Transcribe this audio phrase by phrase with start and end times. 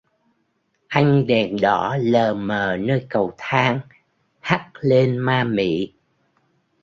[0.87, 3.79] Anh đèn đỏ lờ mở nơi cầu thang
[4.39, 5.91] hắt lên ma mị